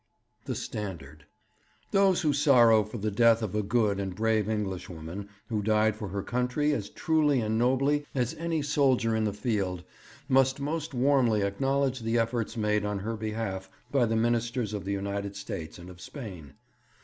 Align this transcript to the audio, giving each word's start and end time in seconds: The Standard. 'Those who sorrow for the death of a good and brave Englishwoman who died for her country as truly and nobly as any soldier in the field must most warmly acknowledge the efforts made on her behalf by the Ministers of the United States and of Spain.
The 0.45 0.55
Standard. 0.55 1.25
'Those 1.91 2.21
who 2.21 2.33
sorrow 2.33 2.81
for 2.83 2.97
the 2.97 3.11
death 3.11 3.43
of 3.43 3.53
a 3.53 3.61
good 3.61 3.99
and 3.99 4.15
brave 4.15 4.49
Englishwoman 4.49 5.29
who 5.49 5.61
died 5.61 5.95
for 5.95 6.07
her 6.07 6.23
country 6.23 6.73
as 6.73 6.89
truly 6.89 7.39
and 7.39 7.59
nobly 7.59 8.07
as 8.15 8.33
any 8.39 8.63
soldier 8.63 9.15
in 9.15 9.25
the 9.25 9.31
field 9.31 9.83
must 10.27 10.59
most 10.59 10.95
warmly 10.95 11.43
acknowledge 11.43 11.99
the 11.99 12.17
efforts 12.17 12.57
made 12.57 12.83
on 12.83 12.97
her 12.97 13.15
behalf 13.15 13.69
by 13.91 14.07
the 14.07 14.15
Ministers 14.15 14.73
of 14.73 14.85
the 14.85 14.91
United 14.91 15.35
States 15.35 15.77
and 15.77 15.87
of 15.87 16.01
Spain. 16.01 16.55